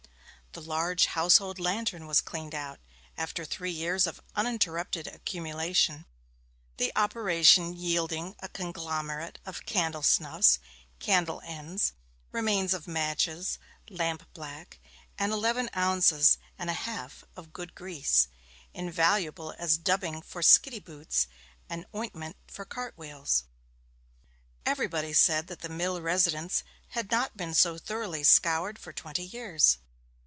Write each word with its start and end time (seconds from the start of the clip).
The 0.53 0.61
large 0.61 1.05
household 1.05 1.59
lantern 1.59 2.07
was 2.07 2.19
cleaned 2.19 2.53
out, 2.53 2.81
after 3.17 3.45
three 3.45 3.71
years 3.71 4.05
of 4.05 4.19
uninterrupted 4.35 5.07
accumulation, 5.07 6.05
the 6.75 6.91
operation 6.93 7.73
yielding 7.73 8.35
a 8.39 8.49
conglomerate 8.49 9.39
of 9.45 9.65
candle 9.65 10.03
snuffs, 10.03 10.59
candle 10.99 11.39
ends, 11.45 11.93
remains 12.33 12.73
of 12.73 12.85
matches, 12.85 13.59
lamp 13.89 14.23
black, 14.33 14.77
and 15.17 15.31
eleven 15.31 15.69
ounces 15.73 16.37
and 16.59 16.69
a 16.69 16.73
half 16.83 17.23
of 17.37 17.53
good 17.53 17.73
grease 17.73 18.27
invaluable 18.73 19.55
as 19.57 19.77
dubbing 19.77 20.21
for 20.21 20.41
skitty 20.41 20.83
boots 20.83 21.27
and 21.69 21.85
ointment 21.95 22.35
for 22.45 22.65
cart 22.65 22.97
wheels. 22.97 23.45
Everybody 24.65 25.13
said 25.13 25.47
that 25.47 25.61
the 25.61 25.69
mill 25.69 26.01
residence 26.01 26.63
had 26.89 27.09
not 27.09 27.37
been 27.37 27.53
so 27.53 27.77
thoroughly 27.77 28.25
scoured 28.25 28.77
for 28.77 28.91
twenty 28.91 29.23
years. 29.23 29.77